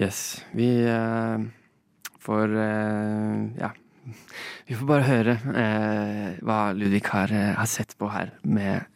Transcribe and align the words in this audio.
Yes. 0.00 0.44
Vi 0.52 0.88
uh, 0.88 1.40
får 2.18 2.48
uh, 2.56 3.58
Ja. 3.58 3.70
Vi 4.66 4.74
får 4.74 4.86
bare 4.88 5.04
høre 5.04 5.32
uh, 5.44 6.38
hva 6.40 6.72
Ludvig 6.72 7.02
har, 7.10 7.28
har, 7.58 7.68
sett 7.68 7.92
på 7.98 8.08
her 8.08 8.30
med 8.42 8.86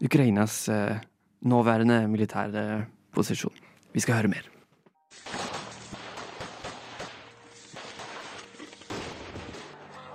Ukrainas 0.00 0.68
nåværende 1.44 2.06
militære 2.08 2.86
posisjon. 3.12 3.52
Vi 3.92 4.00
skal 4.00 4.16
høre 4.20 4.30
mer. 4.32 4.46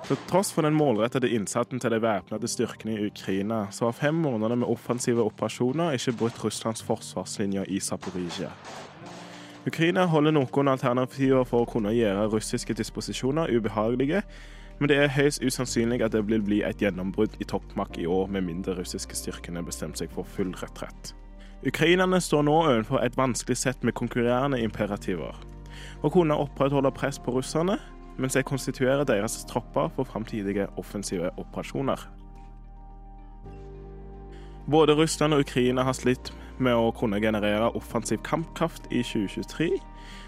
Til 0.08 0.18
tross 0.32 0.52
for 0.56 0.66
den 0.66 0.76
målrettede 0.76 1.30
innsatsen 1.36 1.80
til 1.80 1.94
de 1.94 2.02
væpnede 2.02 2.50
styrkene 2.50 2.98
i 2.98 3.06
Ukraina, 3.12 3.68
så 3.72 3.92
har 3.92 4.00
fem 4.00 4.16
måneder 4.26 4.56
med 4.56 4.68
offensive 4.68 5.24
operasjoner 5.24 6.00
ikke 6.00 6.18
brutt 6.24 6.44
Russlands 6.44 6.84
forsvarslinjer 6.84 7.70
i 7.70 7.80
Zaporizjzja. 7.80 8.50
Ukraina 9.68 10.06
holder 10.12 10.34
noen 10.36 10.68
alternativer 10.68 11.46
for 11.48 11.64
å 11.64 11.70
kunne 11.70 11.94
gjøre 11.96 12.28
russiske 12.34 12.76
disposisjoner 12.76 13.48
ubehagelige, 13.56 14.20
men 14.80 14.90
det 14.92 14.98
er 15.00 15.14
høyst 15.16 15.44
usannsynlig 15.46 16.02
at 16.04 16.12
det 16.12 16.26
vil 16.28 16.44
bli 16.44 16.58
et 16.68 16.82
gjennombrudd 16.84 17.38
i 17.40 17.48
toppmakt 17.48 17.96
i 18.02 18.08
år, 18.10 18.28
med 18.28 18.44
mindre 18.44 18.76
russiske 18.76 19.16
styrkene 19.16 19.64
bestemmer 19.64 19.96
seg 19.96 20.12
for 20.12 20.28
full 20.28 20.52
retrett. 20.60 21.14
Ukrainerne 21.64 22.20
står 22.20 22.44
nå 22.44 22.58
overfor 22.66 23.00
et 23.00 23.16
vanskelig 23.16 23.56
sett 23.62 23.88
med 23.88 23.96
konkurrerende 23.96 24.60
imperativer. 24.60 25.38
Å 26.04 26.12
kunne 26.12 26.36
opprettholde 26.36 26.92
press 26.92 27.22
på 27.24 27.32
russerne, 27.38 27.78
mens 28.20 28.36
de 28.36 28.44
konstituerer 28.44 29.08
deres 29.08 29.40
tropper 29.48 29.88
for 29.96 30.04
framtidige 30.04 30.68
offensive 30.76 31.32
operasjoner. 31.40 32.04
Både 34.68 35.00
Russland 35.00 35.34
og 35.34 35.48
Ukraina 35.48 35.88
har 35.88 35.96
slitt 35.96 36.34
med 36.58 36.76
å 36.76 36.92
kunne 36.98 37.22
generere 37.22 37.72
offensiv 37.78 38.22
kampkraft 38.28 38.90
i 38.92 39.02
2023, 39.06 39.70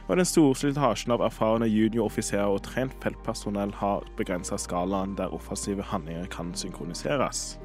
og 0.07 0.17
den 0.17 0.27
store 0.27 0.55
slitasjen 0.55 1.13
av 1.15 1.23
erfarne 1.25 1.67
junioroffiserer 1.69 2.53
og 2.53 2.63
trent 2.67 2.93
feltpersonell 3.03 3.73
har 3.81 4.05
begrensa 4.17 4.57
skalaen 4.61 5.15
der 5.17 5.33
offensive 5.33 5.85
handlinger 5.91 6.29
kan 6.33 6.53
synkroniseres. 6.57 7.55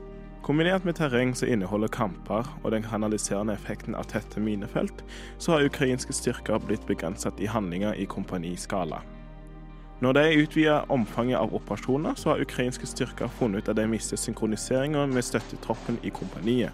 Kombinert 0.42 0.86
med 0.88 0.96
terreng 0.96 1.34
som 1.36 1.50
inneholder 1.52 1.92
kamper 1.92 2.48
og 2.62 2.70
den 2.72 2.82
kanaliserende 2.82 3.54
effekten 3.54 3.94
av 3.94 4.08
tette 4.08 4.40
minefelt, 4.40 5.04
så 5.38 5.52
har 5.52 5.68
ukrainske 5.68 6.16
styrker 6.16 6.62
blitt 6.64 6.86
begrenset 6.88 7.40
i 7.40 7.48
handlinger 7.50 7.92
i 7.92 8.08
kompaniskala. 8.08 9.02
Når 10.00 10.16
de 10.16 10.22
utvider 10.40 10.88
omfanget 10.88 11.36
av 11.36 11.52
operasjoner, 11.54 12.14
så 12.16 12.32
har 12.32 12.40
ukrainske 12.40 12.88
styrker 12.88 13.28
funnet 13.36 13.60
ut 13.60 13.68
at 13.68 13.76
de 13.76 13.84
mister 13.86 14.16
synkroniseringen 14.16 15.12
med 15.12 15.26
støttetroppen 15.28 16.00
i 16.02 16.08
kompaniet. 16.08 16.72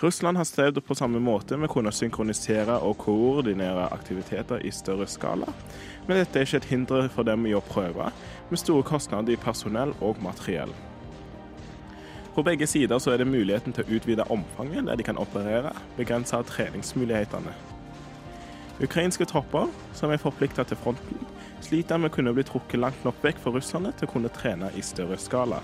Russland 0.00 0.36
har 0.36 0.44
strevd 0.44 0.84
på 0.86 0.94
samme 0.94 1.18
måte 1.18 1.56
med 1.58 1.66
å 1.66 1.72
kunne 1.72 1.90
synkronisere 1.90 2.76
og 2.86 3.00
koordinere 3.02 3.88
aktiviteter 3.90 4.62
i 4.62 4.70
større 4.70 5.08
skala, 5.10 5.48
men 6.06 6.20
dette 6.20 6.38
er 6.38 6.46
ikke 6.46 6.60
et 6.60 6.68
hinder 6.70 7.08
for 7.10 7.26
dem 7.26 7.48
i 7.50 7.54
å 7.58 7.62
prøve, 7.66 8.12
med 8.50 8.60
store 8.62 8.86
kostnader 8.86 9.34
i 9.34 9.40
personell 9.42 9.96
og 9.98 10.20
materiell. 10.22 10.70
På 12.36 12.44
begge 12.46 12.68
sider 12.70 13.02
så 13.02 13.10
er 13.10 13.18
det 13.18 13.26
muligheten 13.26 13.74
til 13.74 13.82
å 13.82 13.98
utvide 13.98 14.28
omfanget 14.30 14.86
der 14.86 15.00
de 15.00 15.08
kan 15.08 15.18
operere, 15.18 15.74
begrense 15.96 16.38
treningsmulighetene. 16.46 17.56
Ukrainske 18.78 19.26
tropper, 19.26 19.66
som 19.98 20.14
er 20.14 20.22
forplikta 20.22 20.62
til 20.62 20.78
fronten, 20.78 21.26
sliter 21.66 21.98
med 21.98 22.12
å 22.12 22.14
kunne 22.14 22.36
bli 22.36 22.46
trukket 22.46 22.78
langt 22.78 23.02
nok 23.02 23.18
vekk 23.26 23.42
for 23.42 23.58
russerne 23.58 23.90
til 23.98 24.06
å 24.06 24.12
kunne 24.12 24.30
trene 24.30 24.70
i 24.78 24.86
større 24.86 25.18
skala. 25.18 25.58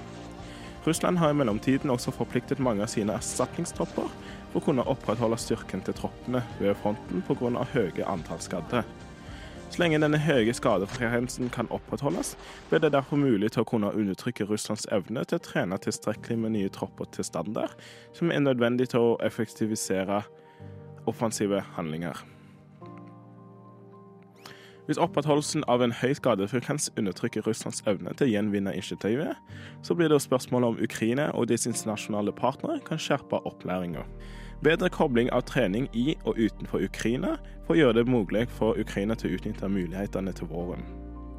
Russland 0.84 1.18
har 1.18 1.30
i 1.30 1.34
mellomtiden 1.34 1.90
også 1.90 2.12
forpliktet 2.12 2.60
mange 2.60 2.84
av 2.84 2.90
sine 2.92 3.14
erstatningstropper 3.16 4.10
for 4.52 4.60
å 4.60 4.64
kunne 4.66 4.84
opprettholde 4.84 5.38
styrken 5.40 5.80
til 5.86 5.96
troppene 5.96 6.42
ved 6.58 6.77
fronten 6.82 7.24
pga. 7.24 7.64
høye 7.72 8.04
antall 8.04 8.42
skadde. 8.44 8.84
Så 9.70 9.80
lenge 9.80 9.98
denne 9.98 10.20
høye 10.20 10.52
skadefrekvensen 10.55 11.48
kan 11.50 11.70
opprettholdes, 11.72 12.34
blir 12.68 12.84
det 12.84 12.92
derfor 12.92 13.16
mulig 13.16 13.55
til 13.55 13.64
å 13.64 13.70
kunne 13.72 13.94
undertrykke 13.96 14.44
Russlands 14.46 14.84
evne 14.92 15.24
til 15.24 15.40
å 15.40 15.46
trene 15.48 15.80
tilstrekkelig 15.80 16.39
med 16.39 16.55
nye 16.58 16.68
tropper 16.68 17.08
til 17.17 17.24
standard, 17.24 17.73
som 18.12 18.30
er 18.30 18.44
nødvendig 18.44 18.92
til 18.92 19.00
å 19.00 19.18
effektivisere 19.24 20.20
offensive 21.11 21.64
handlinger. 21.74 22.20
Hvis 24.86 24.98
opprettholdelsen 25.00 25.64
av 25.64 25.80
en 25.80 25.95
høy 25.96 26.12
skadefrekvens 26.12 26.90
undertrykker 27.00 27.46
Russlands 27.46 27.80
evne 27.89 28.12
til 28.12 28.27
å 28.27 28.33
gjenvinne 28.34 28.74
initiativet, 28.77 29.39
så 29.83 29.96
blir 29.96 30.12
det 30.12 30.20
spørsmål 30.20 30.67
om 30.68 30.77
Ukraina 30.84 31.30
og 31.33 31.48
dets 31.48 31.64
internasjonale 31.70 32.34
partnere 32.36 32.83
kan 32.84 33.00
skjerpe 33.00 33.40
opplæringa. 33.48 34.05
Bedre 34.64 34.90
kobling 34.92 35.33
av 35.33 35.46
trening 35.48 35.89
i 35.96 36.18
og 36.24 36.36
utenfor 36.36 36.84
Ukraina 36.84 37.39
for 37.64 37.74
å 37.74 37.80
gjøre 37.80 38.02
det 38.02 38.12
mulig 38.12 38.44
for 38.58 38.77
Ukraina 38.80 39.17
til 39.17 39.33
å 39.33 39.39
utnytte 39.39 39.73
mulighetene 39.73 40.36
til 40.36 40.52
våren. 40.52 40.84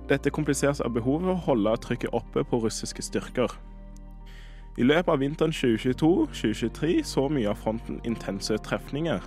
Dette 0.09 0.33
kompliseres 0.33 0.81
av 0.81 0.97
behovet 0.97 1.29
for 1.29 1.37
å 1.37 1.45
holde 1.45 1.77
trykket 1.85 2.17
oppe 2.17 2.43
på 2.49 2.63
russiske 2.65 3.05
styrker. 3.05 3.53
I 4.77 4.83
løpet 4.83 5.13
av 5.13 5.21
vinteren 5.21 5.53
2022-2023 5.53 6.97
så 7.05 7.29
mye 7.29 7.53
av 7.53 7.61
fronten 7.61 8.01
intense 8.09 8.57
trefninger 8.65 9.21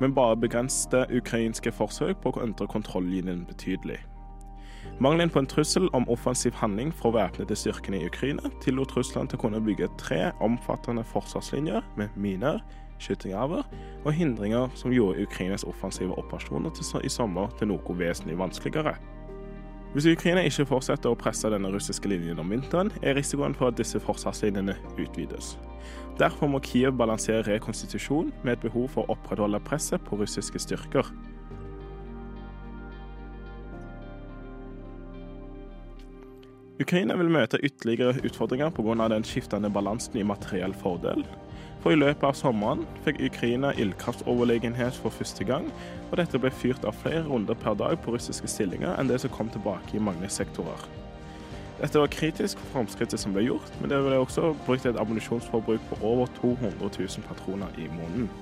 men 0.00 0.14
bare 0.14 0.36
begrenste 0.36 1.04
ukrainske 1.14 1.72
forsøk 1.72 2.20
på 2.22 2.34
å 2.34 2.42
endre 2.44 2.66
kontrolllinjen 2.70 3.44
betydelig. 3.48 4.00
Mangelen 5.00 5.30
på 5.30 5.40
en 5.40 5.48
trussel 5.50 5.88
om 5.96 6.06
offensiv 6.12 6.54
handling 6.60 6.92
fra 6.94 7.10
væpnede 7.14 7.56
styrkene 7.56 7.98
i 7.98 8.06
Ukraina 8.06 8.50
tillot 8.62 8.92
Russland 8.96 9.30
til 9.30 9.40
å 9.40 9.44
kunne 9.46 9.62
bygge 9.64 9.88
tre 9.98 10.28
omfattende 10.44 11.04
forsvarslinjer 11.08 11.82
med 11.98 12.14
miner, 12.14 12.60
skyttergraver 13.02 13.64
og 14.04 14.12
hindringer 14.14 14.70
som 14.78 14.94
gjorde 14.94 15.24
Ukrainas 15.24 15.66
offensive 15.66 16.14
operasjoner 16.18 17.02
i 17.02 17.10
sommer 17.10 17.50
til 17.58 17.72
noe 17.72 17.98
vesentlig 17.98 18.38
vanskeligere. 18.38 18.94
Hvis 19.94 20.08
Ukraina 20.10 20.42
ikke 20.42 20.64
fortsetter 20.66 21.12
å 21.12 21.14
presse 21.14 21.46
denne 21.52 21.68
russiske 21.70 22.08
linjen 22.10 22.40
om 22.42 22.48
vinteren, 22.50 22.88
er 22.98 23.14
risikoen 23.14 23.52
for 23.54 23.70
at 23.70 23.76
disse 23.78 24.00
forsvarslinjene 24.02 24.74
utvides. 24.98 25.52
Derfor 26.18 26.50
må 26.50 26.58
Kiev 26.66 26.96
balansere 26.98 27.44
rekonstitusjon 27.46 28.32
med 28.42 28.56
et 28.56 28.64
behov 28.64 28.88
for 28.90 29.04
å 29.04 29.14
opprettholde 29.14 29.60
presset 29.62 30.02
på 30.02 30.18
russiske 30.18 30.58
styrker. 30.58 31.06
Ukraina 36.82 37.14
vil 37.14 37.30
møte 37.30 37.62
ytterligere 37.62 38.18
utfordringer 38.26 38.74
pga. 38.74 39.08
den 39.08 39.22
skiftende 39.22 39.70
balansen 39.70 40.18
i 40.18 40.26
materiell 40.26 40.74
fordel, 40.74 41.22
for 41.84 41.92
i 41.92 41.98
løpet 42.00 42.24
av 42.24 42.32
sommeren 42.32 42.86
fikk 43.04 43.18
Ukraina 43.26 43.74
ildkraftoverlegenhet 43.76 44.96
for 44.96 45.12
første 45.12 45.44
gang, 45.44 45.66
og 46.08 46.16
dette 46.16 46.40
ble 46.40 46.48
fyrt 46.48 46.86
av 46.88 46.96
flere 47.02 47.26
runder 47.26 47.58
per 47.60 47.76
dag 47.76 47.98
på 48.00 48.14
russiske 48.14 48.48
stillinger 48.48 48.96
enn 48.96 49.10
det 49.10 49.18
som 49.20 49.32
kom 49.34 49.50
tilbake 49.52 49.98
i 49.98 50.00
mange 50.00 50.30
sektorer. 50.32 50.86
Dette 51.82 52.00
var 52.00 52.08
kritisk 52.08 52.56
for 52.62 52.78
framskrittet 52.78 53.20
som 53.20 53.36
ble 53.36 53.44
gjort, 53.44 53.68
men 53.82 53.92
det 53.92 54.00
ble 54.00 54.16
også 54.16 54.54
brukt 54.64 54.88
et 54.88 54.96
ammunisjonsforbruk 54.96 55.84
på 55.90 56.00
over 56.00 56.32
200 56.40 56.80
000 56.80 57.28
patroner 57.28 57.76
i 57.76 57.90
måneden. 57.92 58.32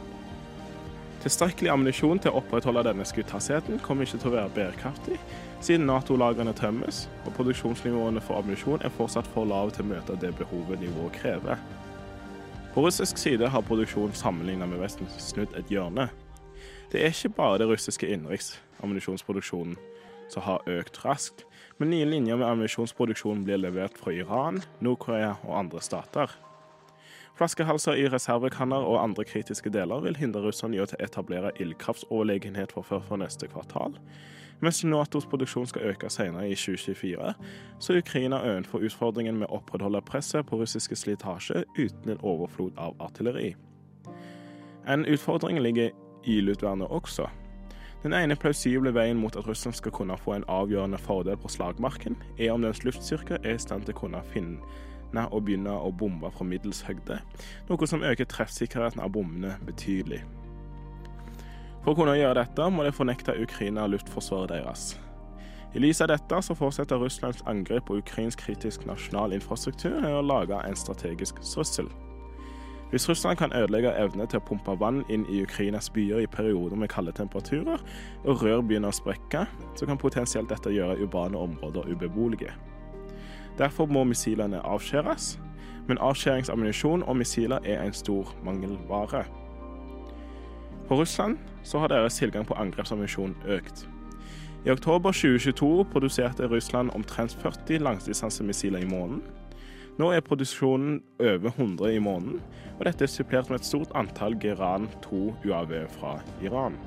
Tilstrekkelig 1.26 1.70
ammunisjon 1.72 2.22
til 2.22 2.30
å 2.30 2.38
opprettholde 2.38 2.86
denne 2.86 3.06
skutthastheten 3.06 3.82
kommer 3.82 4.06
ikke 4.06 4.22
til 4.22 4.30
å 4.30 4.36
være 4.36 4.54
bærekraftig, 4.54 5.18
siden 5.58 5.90
Nato-lagrene 5.90 6.54
tømmes, 6.54 7.08
og 7.26 7.34
produksjonsnivåene 7.34 8.22
for 8.22 8.38
ammunisjon 8.38 8.86
er 8.86 8.94
fortsatt 8.94 9.26
for 9.34 9.50
lave 9.50 9.74
til 9.74 9.88
å 9.88 9.94
møte 9.96 10.18
det 10.22 10.36
behovet 10.38 10.82
nivået 10.82 11.18
krever. 11.18 11.62
På 12.74 12.80
russisk 12.86 13.18
side 13.18 13.48
har 13.48 13.62
produksjonen 13.68 14.14
sammenlignet 14.16 14.70
med 14.70 14.80
Vesten 14.80 15.08
snudd 15.20 15.52
et 15.58 15.68
hjørne. 15.68 16.06
Det 16.88 17.02
er 17.02 17.10
ikke 17.12 17.34
bare 17.36 17.58
det 17.60 17.66
russiske 17.68 18.08
innenriksammunisjonsproduksjonen 18.08 19.74
som 20.32 20.46
har 20.46 20.64
økt 20.72 21.02
raskt, 21.04 21.44
men 21.76 21.92
nye 21.92 22.06
linjer 22.08 22.40
med 22.40 22.48
ammunisjonsproduksjon 22.48 23.44
blir 23.44 23.60
levert 23.60 24.00
fra 24.00 24.14
Iran, 24.16 24.62
Nord-Korea 24.80 25.34
og 25.44 25.58
andre 25.58 25.84
stater. 25.84 26.32
Flaskehalser 27.38 27.96
i 27.96 28.08
reservekanner 28.12 28.84
og 28.84 29.00
andre 29.02 29.24
kritiske 29.24 29.70
deler 29.72 30.04
vil 30.04 30.18
hindre 30.20 30.42
russerne 30.44 30.76
i 30.76 30.82
å 30.84 30.86
etablere 31.00 31.54
ildkraftsoverlegenhet 31.62 32.74
for 32.76 32.84
før 32.84 33.00
for 33.08 33.20
neste 33.22 33.48
kvartal, 33.48 33.96
mens 34.62 34.84
Natos 34.84 35.26
produksjon 35.26 35.66
skal 35.66 35.88
øke 35.90 36.10
senere 36.12 36.50
i 36.50 36.54
2024, 36.54 37.32
så 37.80 37.92
er 37.92 37.98
Ukraina 37.98 38.38
ovenfor 38.44 38.84
utfordringen 38.86 39.40
med 39.40 39.48
å 39.48 39.58
opprettholde 39.58 40.04
presset 40.06 40.46
på 40.46 40.60
russiske 40.60 40.96
slitasje 41.00 41.64
uten 41.78 42.12
en 42.12 42.20
overflod 42.22 42.76
av 42.78 42.94
artilleri. 43.02 43.54
En 44.86 45.06
utfordring 45.06 45.58
ligger 45.62 45.90
i 46.24 46.38
luftvernet 46.44 46.94
også. 46.94 47.26
Den 48.02 48.14
ene 48.14 48.36
plausible 48.36 48.90
veien 48.94 49.18
mot 49.18 49.36
at 49.38 49.46
Russland 49.46 49.76
skal 49.78 49.94
kunne 49.94 50.18
få 50.18 50.36
en 50.36 50.46
avgjørende 50.50 50.98
fordel 50.98 51.36
på 51.38 51.50
slagmarken, 51.50 52.16
er 52.38 52.52
om 52.52 52.62
dens 52.62 52.84
luftstyrke 52.84 53.40
er 53.42 53.56
i 53.56 53.62
stand 53.62 53.86
til 53.86 53.96
å 53.96 54.00
kunne 54.04 54.22
finne 54.30 54.60
og 55.20 55.44
begynne 55.46 55.72
å 55.72 55.92
bombe 55.92 56.30
fra 56.32 56.46
middels 56.48 56.82
høyde, 56.86 57.18
noe 57.68 57.88
som 57.88 58.04
øker 58.06 58.28
treffsikkerheten 58.30 59.02
av 59.04 59.12
bommene 59.14 59.58
betydelig. 59.66 60.22
For 61.82 61.92
å 61.92 61.98
kunne 61.98 62.16
gjøre 62.16 62.38
dette 62.40 62.68
må 62.70 62.84
de 62.86 62.94
fornekte 62.94 63.34
Ukraina 63.42 63.88
luftforsvaret 63.90 64.54
deres. 64.54 64.92
I 65.74 65.80
lys 65.80 66.02
av 66.04 66.10
dette 66.12 66.38
så 66.44 66.54
fortsetter 66.54 67.00
Russlands 67.00 67.42
angrep 67.48 67.86
på 67.88 67.96
ukrainsk 67.98 68.44
kritisk 68.44 68.86
nasjonal 68.86 69.32
infrastruktur 69.32 70.04
å 70.04 70.24
lage 70.24 70.58
en 70.62 70.76
strategisk 70.76 71.40
trussel. 71.40 71.88
Hvis 72.92 73.08
Russland 73.08 73.38
kan 73.40 73.54
ødelegge 73.56 73.94
evne 73.96 74.26
til 74.28 74.36
å 74.36 74.44
pumpe 74.44 74.74
vann 74.76 75.00
inn 75.08 75.24
i 75.32 75.40
Ukrainas 75.46 75.88
byer 75.94 76.20
i 76.20 76.28
perioder 76.28 76.76
med 76.76 76.90
kalde 76.92 77.14
temperaturer, 77.16 77.80
og 78.26 78.42
rør 78.44 78.60
begynner 78.60 78.92
å 78.92 78.98
sprekke, 78.98 79.46
så 79.80 79.88
kan 79.88 80.00
potensielt 80.00 80.52
dette 80.52 80.74
gjøre 80.74 80.98
urbane 81.00 81.40
områder 81.40 81.88
ubeboelige. 81.88 82.52
Derfor 83.58 83.86
må 83.86 84.04
missilene 84.04 84.60
avskjæres, 84.66 85.40
men 85.88 85.98
avskjæringsammunisjon 86.00 87.02
og 87.02 87.16
missiler 87.16 87.58
er 87.64 87.82
en 87.82 87.92
stor 87.92 88.34
mangelvare. 88.44 89.24
For 90.88 90.96
Russland 90.96 91.38
så 91.62 91.78
har 91.78 91.88
deres 91.88 92.14
tilgang 92.14 92.46
på 92.46 92.54
angrepsammunisjon 92.54 93.36
økt. 93.46 93.88
I 94.66 94.70
oktober 94.70 95.12
2022 95.12 95.84
produserte 95.92 96.46
Russland 96.46 96.90
omtrent 96.94 97.36
40 97.42 97.78
langdistansemissiler 97.78 98.78
i 98.78 98.86
måneden. 98.86 99.22
Nå 99.98 100.10
er 100.10 100.20
produksjonen 100.20 101.02
over 101.20 101.50
100 101.50 101.94
i 101.94 101.98
måneden, 101.98 102.40
og 102.78 102.84
dette 102.86 103.04
er 103.04 103.10
supplert 103.10 103.50
med 103.50 103.60
et 103.60 103.66
stort 103.66 103.90
antall 103.94 104.38
Geran 104.40 104.88
2 105.02 105.34
UAV 105.44 105.74
fra 105.98 106.20
Iran. 106.42 106.78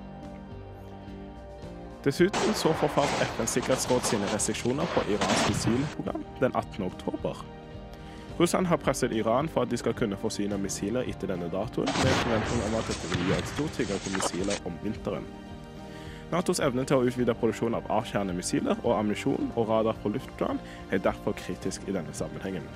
Dessuten 2.06 2.54
så 2.54 2.70
forfalt 2.78 3.10
FNs 3.34 3.56
sikkerhetsråd 3.56 4.04
sine 4.06 4.28
restriksjoner 4.30 4.86
på 4.94 5.02
Irans 5.10 5.48
missilprogram 5.50 6.22
den 6.40 6.52
18. 6.56 6.86
oktober. 6.86 7.42
Russland 8.40 8.68
har 8.68 8.78
presset 8.78 9.12
Iran 9.12 9.50
for 9.50 9.62
at 9.62 9.72
de 9.72 9.78
skal 9.78 9.94
kunne 9.98 10.18
forsyne 10.22 10.58
missiler 10.62 11.10
etter 11.10 11.34
denne 11.34 11.50
datoen, 11.50 11.90
med 11.90 12.16
forventning 12.22 12.64
om 12.68 12.78
at 12.78 12.94
dette 12.94 13.10
vil 13.10 13.26
gi 13.26 13.36
et 13.40 13.52
stort 13.56 13.74
tilgang 13.80 14.06
på 14.06 14.14
missiler 14.20 14.62
om 14.70 14.78
vinteren. 14.84 15.26
Natos 16.30 16.62
evne 16.62 16.86
til 16.86 17.02
å 17.02 17.10
utvide 17.10 17.34
produksjonen 17.42 17.82
av 17.82 17.90
avskjærende 17.98 18.38
missiler 18.38 18.78
og 18.84 19.00
ammunisjon 19.00 19.54
og 19.56 19.70
radar 19.74 19.98
på 20.04 20.14
luftplan 20.14 20.62
er 20.92 21.02
derfor 21.02 21.34
kritisk 21.42 21.90
i 21.90 21.98
denne 21.98 22.14
sammenhengen. 22.14 22.70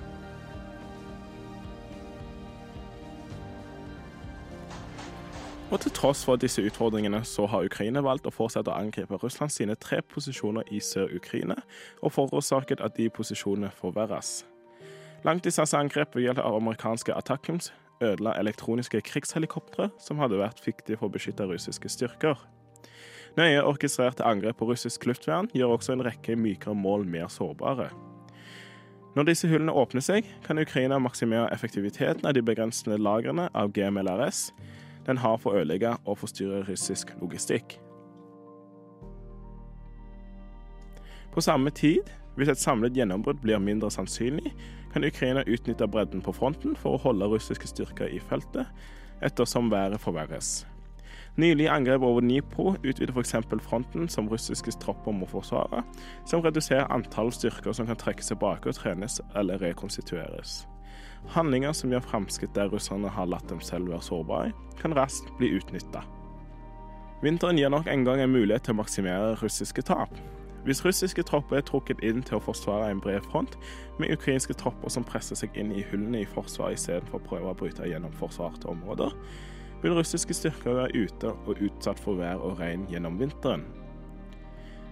Og 5.70 5.78
til 5.80 5.92
tross 5.94 6.24
for 6.26 6.40
disse 6.42 6.64
utfordringene, 6.66 7.20
så 7.24 7.46
har 7.46 7.66
Ukraina 7.66 8.02
valgt 8.02 8.26
å 8.26 8.34
fortsette 8.34 8.72
å 8.72 8.78
angripe 8.82 9.20
Russland 9.22 9.54
sine 9.54 9.76
tre 9.78 10.00
posisjoner 10.02 10.66
i 10.74 10.80
Sør-Ukraina, 10.82 11.60
og 12.02 12.16
forårsaket 12.16 12.82
at 12.82 12.96
de 12.98 13.06
posisjonene 13.14 13.70
forverres. 13.78 14.48
Langdistanseangrep 15.28 16.16
ved 16.16 16.26
hjelp 16.26 16.42
av 16.42 16.58
amerikanske 16.58 17.14
attackums 17.14 17.70
ødela 18.02 18.34
elektroniske 18.40 19.02
krigshelikoptre 19.06 19.92
som 20.02 20.18
hadde 20.24 20.40
vært 20.42 20.64
viktige 20.66 20.98
for 20.98 21.10
å 21.10 21.14
beskytte 21.14 21.46
russiske 21.46 21.92
styrker. 21.92 22.42
Nøye 23.38 23.62
orkestrerte 23.62 24.26
angrep 24.26 24.58
på 24.58 24.72
russisk 24.72 25.06
luftvern 25.06 25.52
gjør 25.54 25.76
også 25.76 25.94
en 25.94 26.06
rekke 26.08 26.34
mykere 26.40 26.74
mål 26.74 27.06
mer 27.06 27.30
sårbare. 27.30 27.92
Når 29.14 29.30
disse 29.30 29.50
hullene 29.52 29.74
åpner 29.76 30.02
seg, 30.06 30.26
kan 30.46 30.62
Ukraina 30.62 30.98
maksimere 31.02 31.50
effektiviteten 31.54 32.26
av 32.26 32.34
de 32.34 32.42
begrensende 32.46 32.98
lagrene 32.98 33.50
av 33.54 33.74
GMLRS, 33.76 34.48
den 35.08 35.18
har 35.18 35.38
for 35.38 35.54
å 35.54 35.62
ødelegge 35.62 35.96
og 36.06 36.18
forstyrre 36.22 36.64
russisk 36.68 37.14
logistikk. 37.22 37.80
På 41.34 41.42
samme 41.42 41.70
tid, 41.70 42.10
hvis 42.36 42.50
et 42.50 42.62
samlet 42.62 42.98
gjennombrudd 42.98 43.42
blir 43.44 43.60
mindre 43.60 43.92
sannsynlig, 43.92 44.54
kan 44.94 45.06
Ukraina 45.06 45.44
utnytte 45.48 45.88
bredden 45.88 46.22
på 46.26 46.34
fronten 46.34 46.76
for 46.76 46.96
å 46.96 47.04
holde 47.04 47.28
russiske 47.30 47.68
styrker 47.68 48.10
i 48.10 48.20
feltet, 48.20 48.66
ettersom 49.22 49.72
været 49.72 50.02
forverres. 50.02 50.66
Nylig 51.40 51.70
angrep 51.70 52.02
over 52.02 52.22
Dnipro 52.22 52.74
utvider 52.84 53.14
f.eks. 53.14 53.36
fronten 53.62 54.10
som 54.10 54.28
russiske 54.30 54.72
tropper 54.82 55.12
må 55.12 55.28
forsvare, 55.30 55.84
som 56.26 56.42
reduserer 56.42 56.90
antall 56.92 57.32
styrker 57.32 57.72
som 57.74 57.88
kan 57.88 58.00
trekkes 58.00 58.34
tilbake 58.34 58.70
og 58.70 58.76
trenes 58.76 59.22
eller 59.36 59.62
rekonstitueres. 59.62 60.66
Handlinger 61.30 61.76
som 61.78 61.92
gjør 61.94 62.06
framskritt 62.06 62.56
der 62.56 62.72
russerne 62.74 63.12
har 63.14 63.30
latt 63.30 63.48
dem 63.52 63.62
selv 63.62 63.92
være 63.92 64.02
sårbare, 64.02 64.54
kan 64.80 64.96
raskt 64.98 65.30
bli 65.38 65.52
utnytta. 65.60 66.02
Vinteren 67.22 67.60
gir 67.60 67.70
nok 67.70 67.88
en 67.92 68.06
gang 68.08 68.22
en 68.24 68.32
mulighet 68.32 68.64
til 68.64 68.78
å 68.78 68.80
maksimere 68.80 69.34
russiske 69.42 69.84
tap. 69.86 70.14
Hvis 70.64 70.84
russiske 70.84 71.24
tropper 71.24 71.60
er 71.60 71.66
trukket 71.68 72.02
inn 72.04 72.24
til 72.24 72.38
å 72.38 72.44
forsvare 72.44 72.90
en 72.92 73.02
bred 73.04 73.24
front, 73.28 73.56
med 74.00 74.12
ukrainske 74.16 74.56
tropper 74.60 74.92
som 74.92 75.06
presser 75.08 75.40
seg 75.40 75.56
inn 75.60 75.72
i 75.76 75.84
hullene 75.92 76.24
i 76.24 76.30
forsvaret 76.30 76.80
istedenfor 76.80 77.20
å 77.20 77.28
prøve 77.28 77.52
å 77.52 77.60
bryte 77.60 77.88
gjennom 77.88 78.16
forsvarte 78.20 78.68
områder, 78.72 79.16
vil 79.84 79.96
russiske 79.96 80.36
styrker 80.36 80.76
være 80.76 81.06
ute 81.06 81.32
og 81.48 81.62
utsatt 81.64 82.00
for 82.00 82.20
vær 82.20 82.44
og 82.44 82.60
regn 82.60 82.88
gjennom 82.92 83.20
vinteren. 83.20 83.64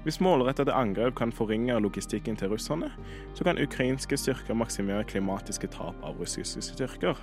Hvis 0.07 0.21
målrettede 0.24 0.71
angrep 0.71 1.18
kan 1.19 1.31
forringe 1.36 1.80
logistikken 1.83 2.38
til 2.39 2.48
russerne, 2.48 2.88
så 3.36 3.44
kan 3.44 3.57
ukrainske 3.59 4.18
styrker 4.18 4.56
maksimere 4.56 5.04
klimatiske 5.04 5.68
tap 5.68 6.00
av 6.00 6.15
russiske 6.15 6.63
styrker. 6.63 7.19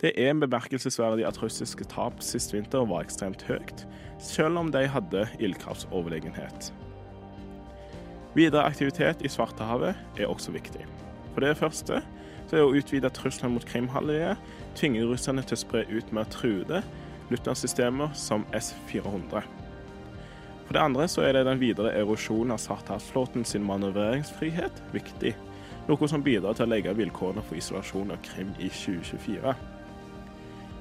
Det 0.00 0.14
er 0.16 0.32
bemerkelsesverdig 0.40 1.26
at 1.28 1.42
russiske 1.42 1.84
tap 1.92 2.24
sist 2.24 2.54
vinter 2.56 2.88
var 2.88 3.04
ekstremt 3.04 3.44
høyt, 3.50 3.84
selv 4.18 4.56
om 4.62 4.72
de 4.72 4.86
hadde 4.88 5.26
ildkraftsoverlegenhet. 5.44 6.72
Videre 8.32 8.64
aktivitet 8.64 9.20
i 9.20 9.28
Svartehavet 9.28 9.92
er 10.16 10.32
også 10.32 10.56
viktig. 10.56 10.88
For 11.34 11.44
det 11.44 11.52
første 11.60 12.00
så 12.48 12.56
er 12.56 12.64
å 12.64 12.72
utvide 12.72 13.12
trusselen 13.12 13.58
mot 13.58 13.68
Krimhalvøya 13.68 14.38
tvinger 14.72 15.12
russerne 15.12 15.44
til 15.44 15.60
å 15.60 15.64
spre 15.66 15.84
ut 15.92 16.16
mer 16.16 16.32
truede 16.32 16.80
luftlandsystemer 17.28 18.16
som 18.16 18.48
S-400. 18.56 19.67
For 20.68 20.76
det 20.76 20.84
andre 20.84 21.06
så 21.08 21.22
er 21.24 21.32
det 21.32 21.46
den 21.48 21.60
videre 21.62 21.94
erosjonen 21.96 22.52
av 22.52 22.58
Svartehavsflåten 22.60 23.46
sin 23.48 23.64
manøvreringsfrihet 23.64 24.82
viktig, 24.92 25.30
noe 25.88 26.08
som 26.12 26.20
bidrar 26.20 26.58
til 26.58 26.66
å 26.66 26.72
legge 26.74 26.92
vilkårene 26.98 27.40
for 27.40 27.56
isolasjon 27.56 28.12
av 28.12 28.20
Krim 28.26 28.50
i 28.60 28.68
2024. 28.68 29.54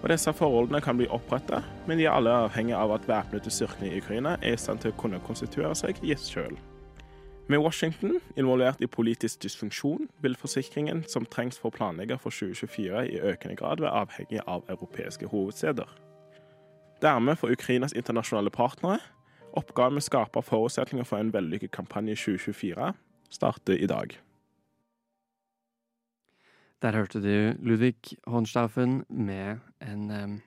Og 0.02 0.12
Disse 0.12 0.34
forholdene 0.36 0.84
kan 0.84 1.00
bli 1.00 1.08
oppretta, 1.08 1.62
men 1.88 2.02
de 2.02 2.04
er 2.04 2.18
alle 2.18 2.36
avhengig 2.36 2.76
av 2.76 2.98
at 2.98 3.08
væpnede 3.08 3.48
styrkene 3.48 3.94
i 3.94 4.04
Ukraina 4.04 4.36
er 4.42 4.58
i 4.58 4.60
stand 4.60 4.84
til 4.84 4.92
å 4.92 5.00
kunne 5.00 5.24
konstituere 5.24 5.72
seg 5.80 6.04
i 6.04 6.20
sjøl. 6.20 6.60
Med 7.48 7.64
Washington 7.64 8.20
involvert 8.36 8.84
i 8.84 8.92
politisk 8.92 9.40
dysfunksjon, 9.48 10.10
vil 10.20 10.36
forsikringen 10.36 11.06
som 11.08 11.24
trengs 11.32 11.56
for 11.56 11.72
å 11.72 11.78
planlegge 11.80 12.20
for 12.20 12.36
2024 12.36 13.08
i 13.08 13.22
økende 13.24 13.56
grad 13.56 13.80
være 13.80 14.04
avhengig 14.04 14.44
av 14.44 14.68
europeiske 14.68 15.32
hovedsteder. 15.32 15.88
Dermed 17.00 17.40
får 17.40 17.56
Ukrainas 17.56 17.96
internasjonale 17.96 18.52
partnere 18.52 19.00
Oppgaven 19.58 19.98
med 19.98 20.06
å 20.06 20.08
skape 20.08 20.44
forutsetninger 20.46 21.08
for 21.08 21.22
en 21.22 21.34
vellykket 21.34 21.74
kampanje 21.74 22.14
i 22.14 22.20
2024 22.20 22.92
starter 23.34 23.82
i 23.82 23.90
dag. 23.90 24.14
Der 26.86 26.94
hørte 26.94 27.20
du 27.24 27.58
Ludvig 27.66 28.14
Honstaufen 28.30 29.02
med 29.10 29.64
en 29.82 30.42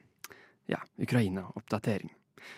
ja, 0.70 0.78
Ukraina-oppdatering. 1.02 2.12